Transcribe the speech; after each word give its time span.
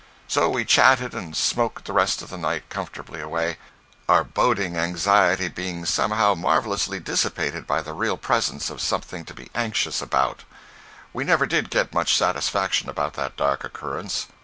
So 0.27 0.49
we 0.49 0.65
chatted 0.65 1.13
and 1.13 1.37
smoked 1.37 1.85
the 1.85 1.93
rest 1.93 2.23
of 2.23 2.31
the 2.31 2.37
night 2.39 2.69
comfortably 2.69 3.21
away, 3.21 3.57
our 4.09 4.23
boding 4.23 4.75
anxiety 4.75 5.47
being 5.47 5.85
somehow 5.85 6.33
marvelously 6.33 6.99
dissipated 6.99 7.67
by 7.67 7.83
the 7.83 7.93
real 7.93 8.17
presence 8.17 8.71
of 8.71 8.81
something 8.81 9.25
to 9.25 9.35
be 9.35 9.51
anxious 9.53 10.01
about. 10.01 10.43
We 11.13 11.23
never 11.23 11.45
did 11.45 11.69
get 11.69 11.93
much 11.93 12.17
satisfaction 12.17 12.89
about 12.89 13.13
that 13.13 13.37
dark 13.37 13.63
occurrence. 13.63 14.25